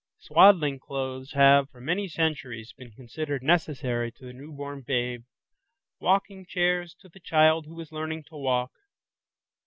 Swaddling 0.17 0.79
clothes 0.79 1.33
have 1.33 1.69
for 1.69 1.79
many 1.79 2.07
centuries 2.07 2.73
been 2.73 2.89
considered 2.89 3.43
necessary 3.43 4.11
to 4.11 4.25
the 4.25 4.33
new 4.33 4.51
born 4.51 4.81
babe, 4.81 5.25
walking 5.99 6.43
chairs 6.43 6.95
to 7.01 7.07
the 7.07 7.19
child 7.19 7.67
who 7.67 7.79
is 7.79 7.91
learning 7.91 8.23
to 8.23 8.35
walk. 8.35 8.71